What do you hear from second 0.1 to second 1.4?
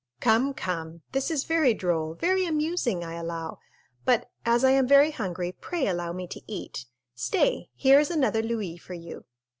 "Come, come, this